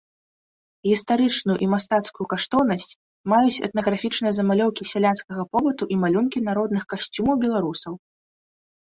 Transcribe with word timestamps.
Гістарычную 0.89 1.57
і 1.65 1.65
мастацкую 1.73 2.25
каштоўнасць 2.31 2.89
маюць 3.33 3.61
этнаграфічныя 3.67 4.31
замалёўкі 4.39 4.83
сялянскага 4.93 5.41
побыту 5.53 5.83
і 5.97 5.99
малюнкі 6.05 6.39
народных 6.49 6.83
касцюмаў 6.95 7.35
беларусаў. 7.45 7.93